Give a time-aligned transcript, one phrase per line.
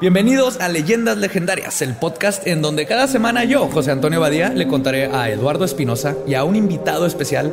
[0.00, 4.68] Bienvenidos a Leyendas Legendarias, el podcast en donde cada semana yo, José Antonio Badía, le
[4.68, 7.52] contaré a Eduardo Espinosa y a un invitado especial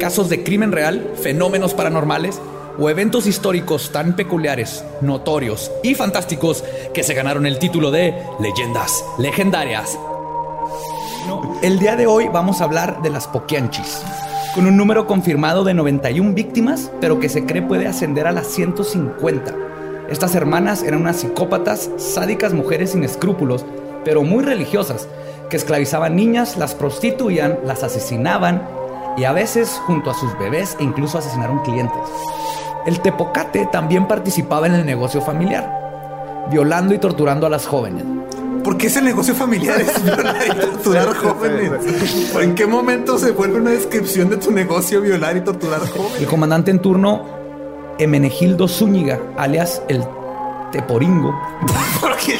[0.00, 2.40] casos de crimen real, fenómenos paranormales
[2.80, 9.04] o eventos históricos tan peculiares, notorios y fantásticos que se ganaron el título de Leyendas
[9.16, 9.96] Legendarias.
[11.62, 14.02] El día de hoy vamos a hablar de las Poquianchis,
[14.52, 18.48] con un número confirmado de 91 víctimas, pero que se cree puede ascender a las
[18.48, 19.73] 150
[20.08, 23.64] estas hermanas eran unas psicópatas, sádicas mujeres sin escrúpulos,
[24.04, 25.08] pero muy religiosas,
[25.48, 28.62] que esclavizaban niñas, las prostituían, las asesinaban
[29.16, 32.02] y a veces junto a sus bebés e incluso asesinaron clientes.
[32.86, 38.04] El tepocate también participaba en el negocio familiar, violando y torturando a las jóvenes.
[38.62, 41.70] ¿Por qué ese negocio familiar es violar y torturar jóvenes?
[42.40, 46.20] ¿En qué momento se vuelve una descripción de tu negocio violar y torturar jóvenes?
[46.20, 47.43] El comandante en turno
[47.98, 50.04] Emenegildo Zúñiga, alias el
[50.72, 51.32] Teporingo.
[52.00, 52.34] ¿Por qué?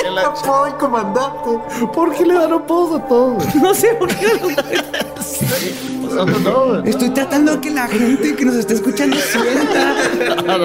[0.00, 1.50] El comandante.
[1.94, 3.54] ¿Por qué le dan apodos a todos?
[3.54, 4.26] No sé por qué.
[6.84, 9.94] Estoy tratando de que la gente que nos está escuchando sienta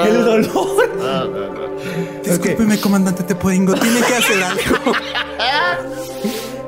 [0.07, 0.89] el dolor.
[2.23, 4.93] Discúlpeme, comandante Teporingo, tiene que hacer algo.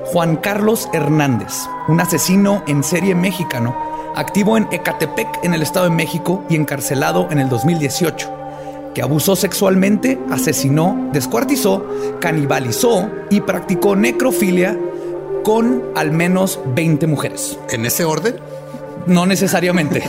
[0.05, 5.95] Juan Carlos Hernández, un asesino en serie mexicano activo en Ecatepec, en el Estado de
[5.95, 8.29] México, y encarcelado en el 2018,
[8.93, 11.85] que abusó sexualmente, asesinó, descuartizó,
[12.19, 14.77] canibalizó y practicó necrofilia
[15.43, 17.59] con al menos 20 mujeres.
[17.69, 18.35] ¿En ese orden?
[19.07, 20.03] No necesariamente.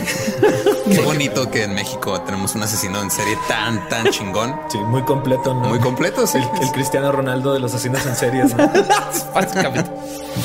[0.91, 4.55] Qué bonito que en México tenemos un asesino en serie tan, tan chingón.
[4.69, 5.69] Sí, muy completo, ¿no?
[5.69, 6.39] Muy completo, sí.
[6.61, 8.55] El, Cristiano Ronaldo de los asesinos en series.
[9.33, 9.91] Básicamente.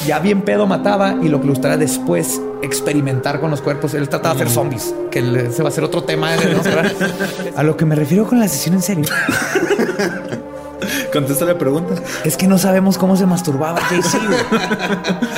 [0.06, 3.94] Ya bien pedo mataba y lo que le después experimentar con los cuerpos.
[3.94, 4.54] Él trataba de hacer mm.
[4.54, 6.30] zombies, que se va a ser otro tema.
[7.56, 9.04] a lo que me refiero con el asesino en serie.
[11.12, 11.94] Contesta la pregunta.
[12.24, 14.18] Es que no sabemos cómo se masturbaba JC.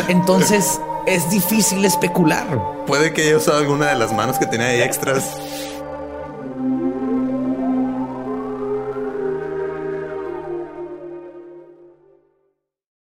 [0.09, 2.47] Entonces es difícil especular.
[2.87, 5.37] Puede que haya usado alguna de las manos que tenía ahí extras.